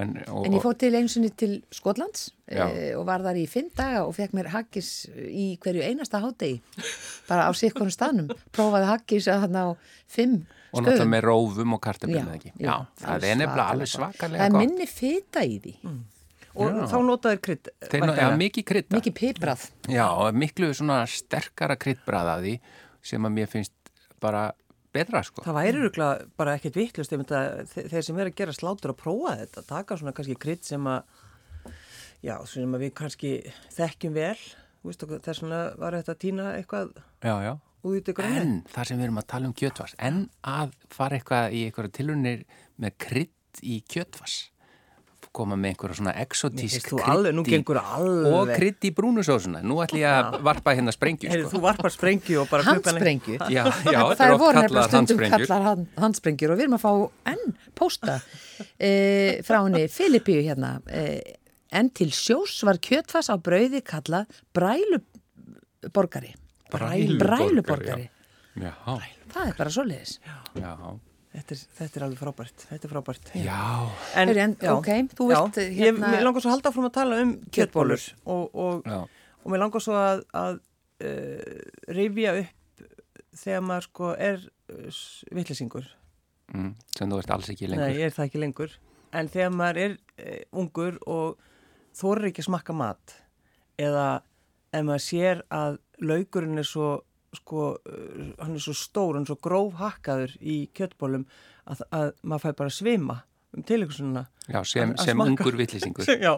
en, 0.00 0.12
og, 0.30 0.44
En 0.46 0.52
ég 0.54 0.62
fór 0.62 0.76
til 0.78 0.92
einsunni 0.94 1.30
til 1.34 1.56
Skotlands 1.74 2.28
Já. 2.46 2.68
e, 2.70 2.94
og 2.94 3.06
var 3.08 3.24
þar 3.26 3.40
í 3.42 3.46
fimm 3.50 3.70
daga 3.74 4.04
og 4.06 4.14
fekk 4.14 4.32
mér 4.38 4.50
haggis 4.54 4.90
í 5.16 5.56
hverju 5.58 5.82
einasta 5.82 6.20
hádegi, 6.22 6.60
bara 7.28 7.48
á 7.48 7.52
sikkunum 7.58 7.90
staðnum. 7.90 8.30
Prófaði 8.54 8.86
haggis 8.92 9.26
að 9.32 9.40
hann 9.48 9.56
á 9.58 9.66
fimm 10.06 10.36
og 10.70 10.84
náttúrulega 10.84 11.00
stöðum. 11.00 11.10
með 11.16 11.24
rófum 11.26 11.74
og 11.74 11.80
Já, 12.14 12.22
eða 12.22 12.34
ekki. 12.38 12.52
já, 12.54 12.64
Já, 12.70 12.74
það 13.02 13.24
er 13.32 13.36
nefnilega 13.42 13.68
alveg 13.74 13.88
svakalega 13.90 14.38
gott. 14.38 14.40
Það 14.40 14.46
er 14.46 14.58
minni 14.62 14.86
fita 14.86 15.42
í 15.44 15.58
því, 15.64 15.74
Og 16.60 16.72
þá 16.90 16.96
notaður 17.06 17.38
krydd. 17.46 17.68
Já, 17.90 18.30
mikið 18.36 18.64
krydda. 18.66 18.96
mikið 18.98 19.14
piprað. 19.14 19.66
Já, 19.88 20.06
og 20.10 20.34
miklu 20.34 20.72
svona 20.74 21.06
sterkara 21.06 21.76
kryddbrað 21.78 22.30
af 22.32 22.40
því 22.42 22.54
sem 23.02 23.22
að 23.26 23.32
mér 23.36 23.46
finnst 23.48 23.72
bara 24.20 24.52
betra 24.94 25.22
sko. 25.26 25.42
Það 25.46 25.56
væri 25.60 25.80
rúglega 25.84 26.28
bara 26.40 26.54
ekkert 26.58 26.76
vittlust 26.80 27.12
þeir 27.14 28.04
sem 28.06 28.18
er 28.20 28.30
að 28.30 28.36
gera 28.40 28.54
slátur 28.56 28.92
að 28.94 28.98
prófa 29.02 29.36
þetta, 29.42 29.64
taka 29.68 29.98
svona 30.00 30.14
kannski 30.16 30.36
krydd 30.42 30.64
sem 30.66 30.86
að, 30.90 31.02
já, 32.26 32.34
sem 32.50 32.74
að 32.78 32.84
við 32.86 32.92
kannski 33.00 33.32
þekkjum 33.76 34.16
vel, 34.18 34.36
þess 34.84 35.42
vegna 35.44 35.60
var 35.80 35.98
þetta 35.98 36.14
að 36.16 36.22
týna 36.26 36.48
eitthvað 36.56 36.94
Já, 37.22 37.34
já. 37.44 37.52
út 37.90 38.08
í 38.10 38.14
grunni. 38.16 38.40
En 38.40 38.54
þar 38.72 38.90
sem 38.90 38.98
við 39.00 39.08
erum 39.08 39.20
að 39.22 39.28
tala 39.34 39.50
um 39.50 39.56
kjötvars, 39.60 39.94
en 39.98 40.22
að 40.42 40.74
fara 40.94 41.18
eitthvað 41.20 41.56
í 41.58 41.64
einhverja 41.68 41.96
tilunir 42.00 42.46
með 42.80 42.96
krydd 43.06 43.62
í 43.66 43.80
kjötvars, 43.90 44.38
koma 45.32 45.54
með 45.54 45.68
einhverja 45.72 45.96
svona 46.00 46.12
exotísk 46.18 46.88
Þú 46.90 46.98
alveg, 47.06 47.34
nú 47.36 47.42
krydd 47.44 47.52
í- 47.52 47.56
gengur 47.60 47.78
alveg. 47.80 48.32
og 48.34 48.48
krydd 48.56 48.86
í 48.88 48.90
brúnusósuna. 48.96 49.60
Nú 49.62 49.76
ætlum 49.84 50.00
ég 50.02 50.10
að 50.10 50.40
varpa 50.42 50.74
hérna 50.74 50.90
sprengju 50.94 51.30
Heyrðu, 51.30 51.46
sko. 51.48 51.56
þú 51.56 51.60
varpar 51.68 51.92
sprengju 51.94 52.40
og 52.42 52.48
bara 52.50 52.62
Handsprengju. 52.66 53.36
Já, 53.56 53.64
já, 53.86 54.00
Það 54.14 54.24
er 54.26 54.38
voru 54.42 54.58
nefnilega 54.64 54.88
stundum 54.88 55.18
kallar 55.30 55.62
hand, 55.68 55.86
handsprengjur 56.02 56.50
og 56.50 56.58
við 56.58 56.66
erum 56.66 56.78
að 56.78 56.82
fá 56.82 56.92
enn 57.34 57.54
pósta 57.78 58.16
e, 58.88 58.90
frá 59.46 59.60
henni 59.68 59.84
Filipíu 59.88 60.42
hérna. 60.48 60.72
E, 60.90 61.38
en 61.70 61.90
til 61.94 62.10
sjós 62.10 62.56
var 62.66 62.80
kjötfass 62.82 63.30
á 63.30 63.38
brauði 63.38 63.84
kallað 63.86 64.26
bræluborgari. 64.52 66.34
Bræluborgari. 66.70 68.08
Já, 68.58 68.74
Það 69.30 69.46
er 69.46 69.54
bara 69.56 69.70
svoleiðis. 69.70 70.16
já, 70.58 70.74
Þetta 71.30 71.54
er, 71.54 71.60
þetta 71.78 71.98
er 72.00 72.04
alveg 72.08 72.18
frábært, 72.18 72.62
þetta 72.66 72.86
er 72.86 72.90
frábært. 72.90 73.28
já. 73.38 73.58
En, 74.18 74.32
en, 74.34 74.54
ok, 74.72 74.88
þú 75.14 75.26
vilt, 75.30 75.58
já, 75.60 75.66
hérna- 75.76 75.84
Ég, 75.86 76.00
mér 76.02 76.24
langar 76.26 76.42
svo 76.42 76.50
að 76.50 76.54
halda 76.56 76.72
frá 76.74 76.86
að 76.88 76.94
tala 76.96 77.20
um 77.22 77.34
kjötbólur 77.54 78.06
og, 78.24 78.56
og, 78.64 78.80
já. 78.82 78.98
og 79.44 79.52
mér 79.52 79.62
langar 79.62 79.84
svo 79.84 79.94
að, 79.94 80.24
að 80.34 80.58
uh, 81.06 81.60
rifja 81.94 82.32
upp 82.40 82.84
þegar 83.44 83.62
maður 83.68 83.86
sko 83.86 84.10
er 84.18 84.42
uh, 84.74 85.02
vittlisingur. 85.38 85.86
Mm, 86.50 86.72
sem 86.98 87.12
þú 87.12 87.20
veist 87.20 87.30
alls 87.36 87.52
ekki 87.54 87.70
lengur. 87.70 87.84
Nei, 87.86 88.00
ég 88.00 88.10
er 88.10 88.16
það 88.16 88.26
ekki 88.26 88.42
lengur. 88.42 88.74
En 89.14 89.30
þegar 89.30 89.54
maður 89.54 89.80
er 89.84 89.94
uh, 89.94 90.40
ungur 90.64 90.98
og 91.06 91.38
þorir 92.00 92.32
ekki 92.32 92.42
að 92.42 92.50
smakka 92.50 92.74
mat 92.74 93.14
eða 93.78 94.08
ef 94.74 94.82
maður 94.86 95.06
sér 95.06 95.44
að 95.54 95.78
laukurinn 96.02 96.58
er 96.58 96.66
svo 96.66 96.90
sko, 97.36 97.66
uh, 97.78 98.28
hann 98.42 98.54
er 98.58 98.62
svo 98.64 98.74
stór, 98.76 99.14
hann 99.18 99.26
er 99.26 99.30
svo 99.32 99.38
gróf 99.44 99.76
hakkaður 99.80 100.36
í 100.40 100.60
kjötbólum 100.76 101.26
að, 101.70 101.82
að 101.94 102.12
maður 102.22 102.44
fær 102.48 102.56
bara 102.64 102.74
svima 102.74 103.18
um 103.56 103.64
tilíkusununa. 103.66 104.24
Já, 104.46 104.60
sem, 104.66 104.92
sem 105.02 105.20
ungur 105.24 105.56
vitlisingur. 105.58 106.06
Já, 106.26 106.36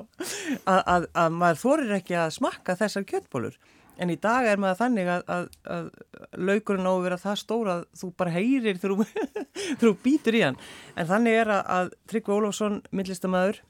að, 0.65 0.81
að, 0.95 1.07
að 1.25 1.35
maður 1.37 1.59
þorir 1.61 1.95
ekki 1.99 2.17
að 2.17 2.35
smakka 2.39 2.77
þessar 2.81 3.05
kjötbólur. 3.09 3.57
En 4.01 4.09
í 4.09 4.17
dag 4.17 4.47
er 4.49 4.57
maður 4.61 4.79
þannig 4.81 5.11
að, 5.13 5.25
að, 5.35 5.49
að 5.75 5.91
laukurinn 6.49 6.89
á 6.89 6.93
að 6.97 7.03
vera 7.05 7.19
það 7.21 7.37
stór 7.43 7.69
að 7.75 7.83
þú 8.01 8.09
bara 8.23 8.33
heyrir 8.33 8.79
þegar 8.81 9.11
þú- 9.83 9.93
býtur 10.07 10.39
í 10.39 10.41
hann. 10.47 10.57
En 10.97 11.11
þannig 11.11 11.37
er 11.43 11.53
að, 11.53 11.63
að 11.77 11.91
Tryggvi 12.09 12.37
Ólafsson, 12.39 12.79
myndlistamæður, 12.97 13.61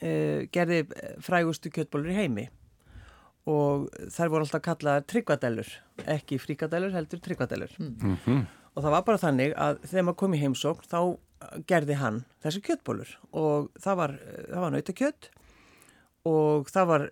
uh, 0.00 0.40
gerði 0.56 0.80
frægustu 1.28 1.72
kjötbólur 1.76 2.12
í 2.14 2.16
heimi 2.22 2.46
og 3.46 3.86
þær 4.10 4.32
voru 4.32 4.46
alltaf 4.46 4.64
kallaðar 4.66 5.06
tryggvadellur, 5.06 5.70
ekki 6.16 6.38
fríkadellur, 6.42 6.94
heldur 6.96 7.22
tryggvadellur. 7.22 7.76
Mm 7.78 8.46
Og 8.76 8.82
það 8.84 8.92
var 8.92 9.04
bara 9.06 9.16
þannig 9.16 9.52
að 9.56 9.78
þegar 9.88 10.04
maður 10.04 10.16
kom 10.20 10.34
í 10.36 10.38
heimsókn 10.42 10.84
þá 10.84 10.98
gerði 11.64 11.94
hann 11.96 12.18
þessi 12.44 12.60
kjötbólur 12.66 13.12
og 13.32 13.70
það 13.80 13.96
var, 13.96 14.12
það 14.50 14.60
var 14.64 14.74
nautakjött 14.74 15.28
og 16.28 16.68
það 16.68 16.90
var 16.90 17.06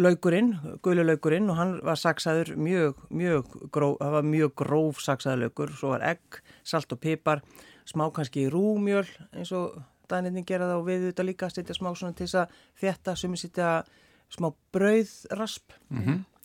laukurinn, 0.00 0.52
gululaukurinn 0.84 1.50
og 1.52 1.58
hann 1.58 1.74
var 1.84 2.00
saksaður 2.00 2.54
mjög, 2.56 3.00
mjög 3.12 3.56
gróf, 3.74 3.98
það 4.00 4.14
var 4.16 4.28
mjög 4.32 4.54
gróf 4.62 5.02
saksaður 5.04 5.44
laukur, 5.44 5.72
svo 5.76 5.92
var 5.92 6.06
egg, 6.14 6.40
salt 6.64 6.92
og 6.94 7.00
pipar, 7.02 7.42
smá 7.88 8.06
kannski 8.14 8.46
rúmjöl 8.52 9.04
eins 9.32 9.52
og 9.56 9.76
dæninni 10.08 10.44
gera 10.48 10.70
það 10.70 10.80
og 10.80 10.88
við 10.88 11.06
þetta 11.10 11.26
líka 11.28 11.50
setja 11.52 11.76
smá 11.76 11.92
svona 11.92 12.16
til 12.16 12.28
þess 12.28 12.40
að 12.42 12.56
þétta, 12.80 13.16
sem 13.16 13.36
er 13.36 13.42
setja 13.42 13.70
smá 14.32 14.50
brauðrasp. 14.74 15.76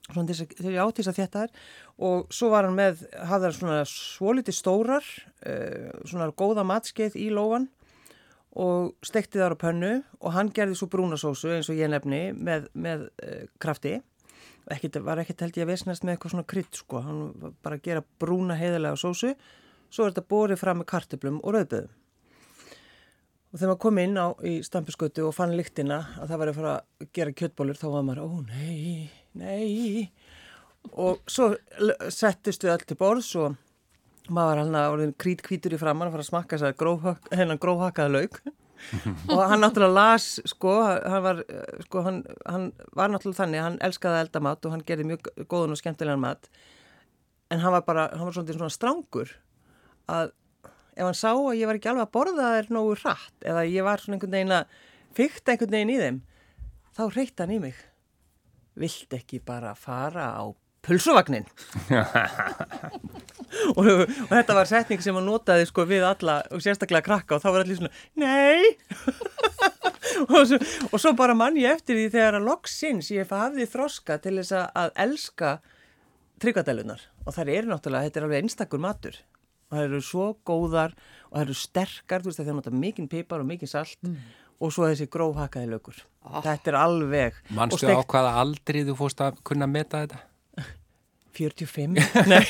Svona 0.07 0.29
þess 0.29 0.43
að, 0.45 0.69
já, 0.71 0.83
til 0.87 1.03
þess 1.03 1.11
að 1.11 1.17
þétta 1.17 1.39
þær. 1.41 1.63
Og 2.07 2.29
svo 2.31 2.49
var 2.53 2.67
hann 2.67 2.77
með, 2.77 3.01
hafði 3.27 3.49
hann 3.49 3.57
svona 3.57 3.79
svolítið 3.91 4.55
stórar, 4.55 5.09
uh, 5.43 5.89
svona 6.07 6.29
góða 6.31 6.63
matskeið 6.67 7.17
í 7.19 7.27
lófan 7.33 7.67
og 8.57 8.95
stekti 9.05 9.37
þar 9.37 9.53
á 9.53 9.61
pönnu 9.61 9.91
og 10.23 10.31
hann 10.33 10.49
gerði 10.49 10.77
svo 10.79 10.87
brúnasósu 10.89 11.51
eins 11.53 11.67
og 11.69 11.77
ég 11.77 11.91
nefni 11.91 12.31
með, 12.33 12.71
með 12.73 13.09
uh, 13.21 13.43
krafti. 13.59 13.99
Ekkit, 14.71 14.97
var 15.03 15.19
ekkert 15.21 15.45
held 15.45 15.59
ég 15.59 15.67
að 15.67 15.71
vesnast 15.75 16.03
með 16.03 16.15
eitthvað 16.15 16.33
svona 16.33 16.47
krydd 16.51 16.75
sko, 16.75 17.03
hann 17.03 17.21
var 17.39 17.53
bara 17.63 17.77
að 17.77 17.85
gera 17.85 18.03
brúna 18.19 18.57
heiðilega 18.59 18.99
sósu, 18.99 19.29
svo 19.87 20.03
er 20.03 20.11
þetta 20.11 20.27
borið 20.27 20.59
fram 20.59 20.81
með 20.81 20.89
kartöblum 20.91 21.37
og 21.39 21.55
rauðböðum 21.55 21.93
og 23.51 23.59
þegar 23.59 23.69
maður 23.71 23.81
kom 23.85 23.99
inn 24.03 24.17
á 24.19 24.27
í 24.43 24.55
stampiskötu 24.65 25.23
og 25.27 25.35
fann 25.37 25.55
lyktina 25.57 26.01
að 26.19 26.31
það 26.33 26.41
var 26.41 26.51
að 26.51 26.57
fara 26.59 26.73
að 26.77 27.07
gera 27.15 27.35
kjöttbólur 27.41 27.79
þá 27.79 27.87
var 27.93 28.03
maður, 28.09 28.25
ó 28.27 28.29
nei, 28.49 29.09
nei. 29.39 30.11
Og 30.93 31.19
svo 31.27 31.53
l- 31.83 31.95
settist 32.13 32.63
við 32.63 32.73
öll 32.75 32.85
til 32.87 32.99
borðs 32.99 33.31
og 33.39 33.55
maður 34.27 34.51
var 34.51 34.61
hann 34.63 34.77
að 34.81 34.93
orðin 34.97 35.15
krít 35.19 35.41
kvítur 35.45 35.75
í 35.75 35.79
framann 35.81 36.09
að 36.09 36.17
fara 36.17 36.25
að 36.25 36.31
smakka 36.31 36.57
þess 36.57 36.67
að 36.69 36.79
grófhak, 36.81 37.27
hennan 37.39 37.59
grófhakkaða 37.63 38.13
lauk. 38.17 38.39
Og 39.33 39.39
hann 39.49 39.63
náttúrulega 39.63 39.95
las 39.95 40.25
sko, 40.51 40.71
hann 40.85 41.23
var, 41.25 41.39
sko, 41.87 42.01
hann, 42.05 42.19
hann 42.45 42.67
var 42.93 43.09
náttúrulega 43.09 43.39
þannig, 43.39 43.63
hann 43.65 43.79
elskaði 43.87 44.19
að 44.19 44.25
elda 44.27 44.41
mat 44.45 44.67
og 44.67 44.75
hann 44.75 44.83
gerði 44.85 45.07
mjög 45.09 45.29
góðun 45.49 45.73
og 45.73 45.79
skemmtilegan 45.79 46.21
mat. 46.21 46.45
En 47.49 47.63
hann 47.63 47.73
var 47.73 47.81
bara, 47.87 48.03
hann 48.13 48.27
var 48.27 48.35
svolítið 48.35 48.59
svona 48.59 48.75
strangur 48.75 49.31
að 50.13 50.29
ef 50.97 51.05
hann 51.05 51.17
sá 51.17 51.31
að 51.31 51.57
ég 51.59 51.69
var 51.69 51.77
ekki 51.79 51.91
alveg 51.91 52.07
að 52.07 52.13
borða 52.17 52.51
þær 52.55 52.71
nógu 52.73 52.95
hratt 53.03 53.45
eða 53.45 53.65
ég 53.69 53.85
var 53.85 54.01
svona 54.01 54.17
einhvern 54.17 54.37
veginn 54.37 54.55
að 54.57 54.79
fykta 55.17 55.53
einhvern 55.53 55.75
veginn 55.77 55.93
í 55.93 55.99
þeim 56.01 56.21
þá 56.97 57.03
reytti 57.13 57.43
hann 57.43 57.53
í 57.53 57.59
mig. 57.67 57.83
Vilt 58.77 59.13
ekki 59.17 59.41
bara 59.45 59.73
fara 59.77 60.31
á 60.37 60.43
pulsuvagnin 60.87 61.45
og, 63.77 63.87
og 63.87 64.31
þetta 64.31 64.55
var 64.55 64.69
setning 64.69 65.01
sem 65.03 65.15
hann 65.17 65.27
notaði 65.27 65.67
sko 65.67 65.83
við 65.89 66.05
alla 66.07 66.39
og 66.53 66.63
sérstaklega 66.63 67.05
krakka 67.05 67.37
og 67.37 67.43
þá 67.43 67.49
var 67.49 67.65
allir 67.65 67.79
svona 67.81 67.93
nei! 68.21 68.63
Og, 70.17 70.47
svo, 70.49 70.57
og 70.87 71.01
svo 71.01 71.11
bara 71.17 71.35
mann 71.37 71.57
ég 71.59 71.75
eftir 71.77 71.97
því 71.97 72.05
þegar 72.13 72.37
að 72.39 72.45
loksins 72.47 73.09
ég 73.11 73.27
hafði 73.29 73.67
þroska 73.69 74.15
til 74.23 74.37
þess 74.39 74.53
að, 74.55 74.93
elska 75.03 75.49
tryggvadelunar 76.41 77.03
og 77.25 77.35
þær 77.35 77.51
eru 77.53 77.69
náttúrulega, 77.69 78.07
þetta 78.07 78.19
er 78.21 78.25
alveg 78.25 78.45
einstakur 78.45 78.81
matur 78.81 79.19
þær 79.73 79.85
eru 79.87 80.01
svo 80.05 80.27
góðar 80.47 80.95
og 81.29 81.37
þær 81.37 81.45
eru 81.45 81.57
sterkar, 81.57 82.23
þú 82.23 82.31
veist 82.31 82.41
að 82.41 82.49
þeir 82.49 82.59
nota 82.59 82.75
mikinn 82.85 83.09
pipar 83.11 83.43
og 83.43 83.49
mikinn 83.49 83.71
salt 83.71 83.99
og 84.57 84.73
svo 84.73 84.87
þessi 84.89 85.09
grófhakaði 85.13 85.71
lögur. 85.73 85.99
Þetta 86.43 86.71
er 86.71 86.79
alveg 86.79 87.37
og 87.49 87.53
Manstu 87.59 87.91
á 87.91 88.01
hvaða 88.01 88.33
aldri 88.41 88.83
þú 88.87 88.97
fórst 88.99 89.21
að 89.23 89.39
kunna 89.47 89.67
meta 89.69 90.03
þetta? 90.05 90.23
45 91.37 91.97
Nei. 92.31 92.45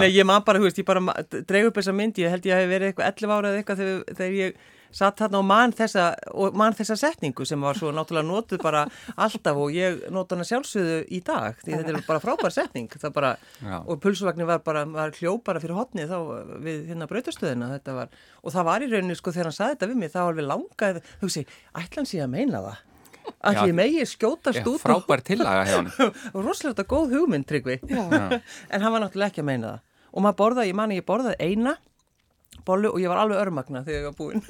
Nei, 0.00 0.10
ég 0.14 0.24
man 0.28 0.44
bara, 0.46 0.60
þú 0.60 0.68
veist, 0.68 0.80
ég 0.80 0.88
bara 0.88 1.02
dreig 1.48 1.68
upp 1.68 1.80
þessa 1.80 1.94
mynd, 1.96 2.20
ég 2.22 2.32
held 2.32 2.46
ég 2.48 2.62
hef 2.62 2.70
verið 2.70 2.92
eitthvað 2.92 3.10
11 3.12 3.34
ára 3.36 3.50
eða 3.52 3.60
eitthvað 3.62 3.82
þegar, 3.82 4.16
þegar 4.20 4.38
ég 4.40 4.62
satt 4.94 5.18
þarna 5.18 5.40
og 5.40 5.46
man 5.48 5.72
þessa, 5.74 6.04
og 6.38 6.54
man 6.58 6.74
þessa 6.78 6.94
setningu 7.00 7.42
sem 7.48 7.58
var 7.66 7.74
svo 7.78 7.90
náttúrulega 7.94 8.28
notuð 8.28 8.60
bara 8.62 8.84
alltaf 9.18 9.58
og 9.58 9.74
ég 9.74 10.04
nota 10.14 10.36
hana 10.36 10.46
sjálfsögðu 10.46 11.00
í 11.10 11.18
dag 11.26 11.58
því 11.64 11.74
þetta 11.80 11.94
er 11.96 12.06
bara 12.06 12.22
frábær 12.22 12.54
setning 12.54 12.86
það 12.94 13.16
bara, 13.16 13.32
og 13.82 13.98
pulsuvagnin 14.04 14.46
var 14.46 14.62
bara 14.66 14.84
var 14.86 15.14
hljó 15.18 15.34
bara 15.42 15.62
fyrir 15.62 15.74
hotni 15.80 16.06
þá 16.06 16.16
við 16.62 16.86
hérna 16.92 17.10
brautastöðina 17.10 17.72
þetta 17.74 17.98
var, 17.98 18.14
og 18.42 18.54
það 18.54 18.68
var 18.70 18.86
í 18.86 18.90
rauninni 18.94 19.18
sko 19.18 19.34
þegar 19.34 19.50
hann 19.50 19.58
saði 19.58 19.74
þetta 19.76 19.90
við 19.90 20.02
mig, 20.04 20.14
þá 20.14 20.20
alveg 20.28 20.50
langaði 20.52 21.04
hugsi, 21.24 21.46
ætlan 21.82 22.06
sé 22.06 22.22
að 22.22 22.34
meina 22.38 22.62
það 22.62 22.82
að 23.44 23.60
ég 23.68 23.74
megi 23.78 24.04
skjótast 24.08 24.60
Já, 24.60 24.66
út 24.70 24.82
frábær 24.82 25.22
tillaga 25.24 25.64
hjá 25.68 25.76
hann. 25.78 25.90
og 26.34 26.38
rosalega 26.44 26.86
góð 26.88 27.16
hugmynd 27.18 27.48
tryggvi. 27.48 27.80
En 27.88 28.80
hann 28.80 28.94
var 28.94 29.04
náttúrulega 29.04 29.32
ekki 29.32 29.44
að 29.44 29.50
meina 29.50 29.72
það. 29.74 29.82
Og 30.14 30.24
maður 30.24 30.40
borðaði, 30.40 30.70
ég 30.70 30.78
mani 30.78 31.00
ég 31.00 31.06
borðaði 31.08 31.50
eina 31.50 31.76
bollu 32.64 32.92
og 32.94 33.02
ég 33.02 33.10
var 33.10 33.20
alveg 33.24 33.40
örmagna 33.42 33.82
þegar 33.84 34.00
ég 34.00 34.06
var 34.08 34.18
búinn 34.18 34.44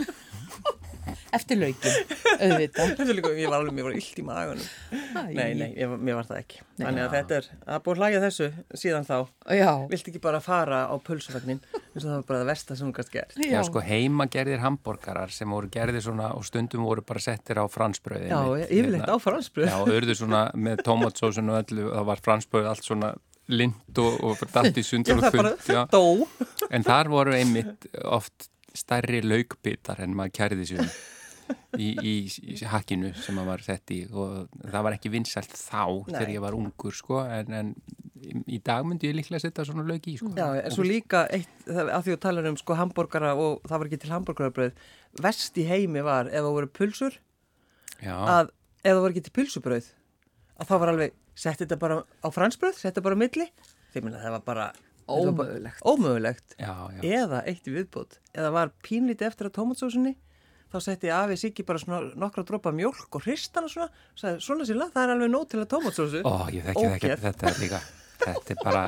Eftir 1.35 1.59
laukin, 1.61 1.95
auðvitað. 2.39 2.93
Er 3.05 3.15
líka, 3.19 3.31
ég 3.39 3.49
var 3.51 3.59
alveg, 3.61 3.75
mér 3.77 3.87
var 3.89 3.97
illt 3.99 4.19
í 4.21 4.25
magunum 4.27 4.69
nei, 5.15 5.55
nei, 5.59 5.69
ég, 5.79 5.89
var- 5.91 5.99
mér 6.09 6.17
var 6.19 6.29
það 6.29 6.39
ekki. 6.43 6.61
Þannig 6.79 7.03
að 7.05 7.15
þetta 7.15 7.37
er, 7.39 7.49
að 7.75 7.83
búið 7.87 8.01
hlægja 8.03 8.21
þessu 8.25 8.49
síðan 8.83 9.07
þá, 9.09 9.17
Já, 9.59 9.71
vilt 9.91 10.09
ekki 10.11 10.23
bara 10.25 10.41
fara 10.45 10.81
á 10.91 10.95
pulsuvagnin, 11.07 11.61
eins 11.75 12.01
og 12.03 12.09
það 12.09 12.15
var 12.17 12.25
bara 12.31 12.41
það 12.43 12.51
versta 12.53 12.77
sem 12.79 12.89
hún 12.89 12.97
gæst 12.97 13.13
gert. 13.15 13.37
Já, 13.45 13.61
sko 13.69 13.83
heima 13.85 14.27
gerðir 14.31 14.63
hambúrgarar 14.65 15.35
sem 15.35 15.51
voru 15.55 15.71
gerðir 15.75 16.03
svona 16.07 16.33
og 16.39 16.47
stundum 16.49 16.87
voru 16.89 17.05
bara 17.07 17.23
settir 17.23 17.61
á 17.63 17.65
fransbröði. 17.71 18.31
Já, 18.33 18.41
yfirleitt 18.69 19.11
á 19.11 19.17
fransbröð 19.23 19.71
Já, 19.71 19.77
og 19.83 19.93
urðu 19.95 20.19
svona 20.19 20.47
með 20.55 20.83
tómatsósun 20.87 21.53
og 21.55 21.61
öllu, 21.63 21.87
það 21.95 22.11
var 22.11 22.25
fransbröð 22.27 22.71
allt 22.73 22.89
svona 22.89 23.15
lind 23.53 23.99
og, 24.01 24.15
og 24.25 24.45
dalt 24.55 24.79
í 24.81 24.83
sundur 24.87 25.21
og 25.21 25.89
dó. 25.93 26.05
En 26.73 26.85
þar 26.87 27.11
voru 27.13 27.35
einmitt 27.37 27.85
oft 28.09 28.49
stærri 28.75 29.21
laukbitar 29.23 30.01
en 30.03 30.17
maður 30.19 30.33
kærði 30.41 30.65
sér 30.73 30.89
í, 31.79 31.89
í, 31.99 32.13
í 32.55 32.57
hakkinu 32.71 33.11
sem 33.19 33.35
maður 33.37 33.51
var 33.53 33.65
sett 33.67 33.91
í 33.95 34.01
og 34.13 34.49
það 34.63 34.85
var 34.87 34.97
ekki 34.97 35.11
vinsælt 35.13 35.55
þá 35.59 35.83
þegar 36.11 36.33
ég 36.35 36.43
var 36.45 36.57
ungur 36.59 36.95
sko 36.97 37.21
en, 37.27 37.53
en 37.61 37.73
í 38.49 38.61
dag 38.65 38.87
myndi 38.89 39.11
ég 39.11 39.17
líklega 39.19 39.43
setja 39.43 39.67
svona 39.69 39.85
lauk 39.85 40.07
í 40.09 40.15
sko. 40.17 40.31
Já, 40.39 40.47
en 40.65 40.73
svo 40.73 40.85
líka 40.87 41.27
eitt, 41.35 41.51
það- 41.67 41.91
að 41.93 42.07
því 42.07 42.15
að 42.17 42.23
tala 42.25 42.45
um 42.49 42.57
sko 42.61 42.77
hambúrgara 42.79 43.35
og 43.37 43.61
það 43.69 43.79
var 43.83 43.91
ekki 43.91 44.01
til 44.05 44.15
hambúrgarabröð 44.15 44.73
vest 45.27 45.61
í 45.61 45.67
heimi 45.69 46.05
var 46.07 46.31
ef 46.33 46.41
það 46.41 46.55
voru 46.57 46.71
pulsur 46.79 47.19
Já, 48.01 48.15
að 48.17 48.49
ef 48.81 48.89
það 48.95 49.03
voru 49.05 49.13
ekki 49.17 49.27
til 49.29 49.37
pulsubröð 49.41 49.91
að 50.55 50.71
þá 50.71 50.75
var 50.81 50.93
alveg, 50.95 51.15
sett 51.35 51.61
þetta 51.65 51.77
bara 51.83 52.01
á 52.05 52.29
fransbröð, 52.33 52.79
sett 52.79 52.93
þetta 52.95 53.05
bara 53.09 53.19
á 53.19 53.23
milli 53.25 53.47
þegar 53.93 54.05
minna 54.09 54.23
það 54.25 54.37
var 54.39 54.45
bara 54.49 54.67
Ómögulegt. 55.05 55.83
ómögulegt 55.85 56.55
já, 56.57 56.73
já. 56.97 57.01
eða 57.21 57.43
eitt 57.51 57.67
viðbót 57.69 58.15
eða 58.33 58.51
var 58.55 58.71
pínlítið 58.87 59.27
eftir 59.29 59.51
að 59.51 59.57
tómatsósunni 59.59 60.15
þá 60.75 60.79
setti 60.89 61.13
afi 61.15 61.37
Siggi 61.41 61.65
bara 61.67 61.79
svona 61.83 62.01
nokkra 62.19 62.45
dropa 62.49 62.73
mjólk 62.75 63.15
og 63.21 63.25
hristana 63.29 63.71
svona 63.71 63.89
sagði, 64.19 64.41
svona 64.45 64.67
síla, 64.69 64.91
það 64.95 65.07
er 65.07 65.15
alveg 65.17 65.31
nóg 65.35 65.49
til 65.55 65.63
að 65.63 65.71
tómatsósu. 65.77 66.25
Ó, 66.27 66.35
ég 66.51 66.67
þekki 66.67 66.89
það 66.89 66.97
ekki, 66.99 67.17
þetta 67.29 67.53
er 67.53 67.61
líka 67.63 67.81
þetta 68.25 68.55
er 68.55 68.61
bara, 68.65 68.83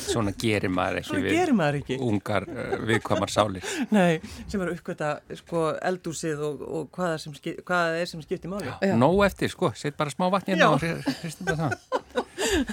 svona 0.00 0.32
gerir 0.40 0.70
maður 0.72 0.98
ekki 1.00 1.08
Svona 1.10 1.32
gerir 1.34 1.56
maður 1.58 1.76
ekki. 1.80 1.96
ungar 2.06 2.46
uh, 2.48 2.76
viðkvamar 2.88 3.32
sálir. 3.32 3.66
Nei, 3.92 4.20
sem 4.48 4.62
er 4.62 4.70
að 4.70 4.78
uppgöta 4.78 5.10
sko, 5.42 5.64
eldúsið 5.90 6.42
og, 6.46 6.62
og 6.66 6.88
hvað, 6.96 7.14
er 7.16 7.22
sem, 7.22 7.34
skip- 7.36 7.60
hvað 7.68 7.82
það 7.90 8.00
er 8.04 8.10
sem 8.12 8.24
skiptir 8.24 8.52
máli. 8.52 8.72
Já. 8.80 8.94
Nóg 8.98 9.20
eftir, 9.26 9.52
sko, 9.52 9.70
set 9.76 9.96
bara 9.98 10.12
smá 10.14 10.26
vatni 10.32 10.56
Já. 10.56 10.70
hérna 10.72 10.72
og 10.72 11.20
hristum 11.20 11.52
það 11.52 11.76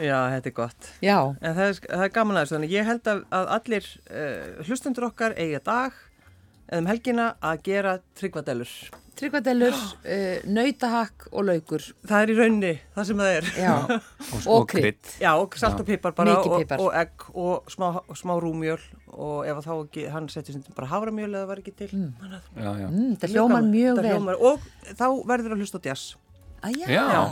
Já, 0.00 0.16
þetta 0.34 0.48
er 0.50 0.54
gott. 0.56 0.90
Já, 1.04 1.16
En 1.40 1.54
það 1.56 1.64
er, 1.66 1.80
það 1.84 2.04
er 2.06 2.12
gaman 2.14 2.38
aðeins, 2.40 2.70
ég 2.72 2.86
held 2.88 3.10
að, 3.12 3.22
að 3.36 3.50
allir 3.56 3.88
uh, 4.10 4.62
hlustundur 4.68 5.08
okkar 5.10 5.34
eiga 5.38 5.60
dag 5.66 5.98
eða 6.70 6.80
um 6.84 6.88
helgina 6.90 7.28
að 7.42 7.62
gera 7.66 7.98
tryggvadellur. 8.18 8.72
tryggvadellur, 9.20 9.74
uh, 9.74 10.38
nautahakk 10.48 11.26
og 11.34 11.44
laukur. 11.44 11.82
Það 12.08 12.22
er 12.22 12.30
í 12.32 12.36
raunni 12.38 12.70
það 12.94 13.08
sem 13.10 13.18
það 13.20 13.32
er. 13.34 13.48
Já, 13.60 13.74
og, 14.54 14.64
krydd. 14.70 15.10
Já, 15.20 15.30
og 15.34 15.56
salt 15.60 15.82
og 15.82 15.88
pipar 15.90 16.14
bara 16.16 16.38
Mikið 16.38 16.54
og, 16.54 16.62
pipar. 16.64 16.84
og 16.86 16.96
egg 17.02 17.26
og 17.34 17.68
smá, 17.74 17.86
og 18.00 18.16
smá 18.16 18.32
rúmjöl 18.40 18.80
og 19.10 19.50
ef 19.50 19.60
þá 19.66 19.72
ekki, 19.74 20.06
hann 20.14 20.30
setti 20.32 20.54
sem 20.56 20.64
bara 20.72 20.88
havramjöl 20.94 21.34
eða 21.34 21.50
var 21.50 21.60
ekki 21.60 21.74
til. 21.82 21.90
Mm. 21.92 22.32
Já, 22.56 22.70
já. 22.80 22.88
mm, 22.88 23.14
það 23.20 23.36
hljómar 23.36 23.68
mjög 23.68 24.02
vel. 24.06 24.34
Og 24.38 24.68
þá 24.94 25.06
verður 25.34 25.58
að 25.58 25.64
hlusta 25.66 25.82
á 25.82 25.86
jazz. 25.90 26.16
Að 26.64 26.80
já, 26.80 26.88
Já. 26.94 27.22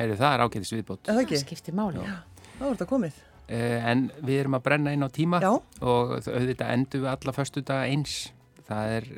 Heyri, 0.00 0.16
það 0.16 0.32
er 0.32 0.46
ágætis 0.46 0.72
viðbót. 0.72 1.02
Er 1.04 1.10
það 1.10 1.18
það 1.18 1.26
ekki? 1.26 1.42
skiptir 1.44 1.76
máli. 1.76 2.08
Þá 2.56 2.64
er 2.64 2.72
þetta 2.72 2.88
komið. 2.88 3.26
en 3.50 4.10
við 4.22 4.36
erum 4.44 4.54
að 4.54 4.62
brenna 4.62 4.92
inn 4.94 5.02
á 5.02 5.10
tíma 5.10 5.40
Já. 5.42 5.50
og 5.82 6.12
auðvitað 6.22 6.68
endur 6.70 7.00
við 7.02 7.08
alla 7.10 7.32
förstu 7.34 7.64
daga 7.66 7.88
eins 7.90 8.30
það 8.70 8.94
er 8.98 9.10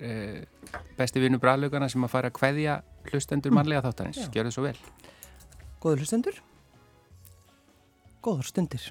besti 0.99 1.23
vinnu 1.23 1.41
bræðlaugana 1.43 1.91
sem 1.93 2.09
að 2.09 2.15
fara 2.15 2.33
að 2.33 2.39
kveðja 2.41 2.79
hlustendur 3.11 3.55
mannlega 3.55 3.85
þáttanins, 3.87 4.25
gjör 4.33 4.49
það 4.49 4.57
svo 4.57 4.67
vel. 4.67 4.79
Góður 5.83 6.05
hlustendur. 6.05 6.43
Góður 8.23 8.49
stundir 8.49 8.91